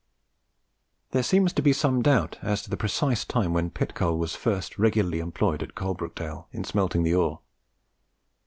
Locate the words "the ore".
7.03-7.41